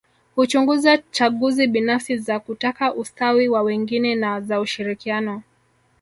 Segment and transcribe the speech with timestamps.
[0.35, 5.41] Huchunguza chaguzi binafsi za kutaka ustawi wa wengine na za ushirikiano